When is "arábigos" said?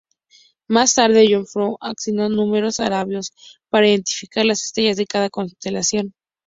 2.79-3.33